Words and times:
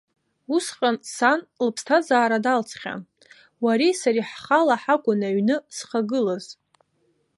Усҟан 0.55 0.95
сан 1.15 1.39
лыԥсҭазаара 1.65 2.43
далҵхьан, 2.45 3.01
уареи 3.63 3.93
сареи 4.01 4.27
ҳхала 4.31 4.75
ҳакәын 4.81 5.21
аҩны 5.27 5.55
зхагылаз. 5.75 6.45